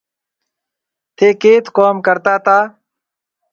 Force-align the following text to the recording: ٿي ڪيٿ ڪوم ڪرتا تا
ٿي 1.17 1.27
ڪيٿ 1.41 1.65
ڪوم 1.77 1.95
ڪرتا 2.05 2.33
تا 2.45 2.57